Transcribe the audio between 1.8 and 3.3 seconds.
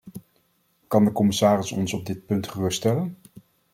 op dit punt geruststellen?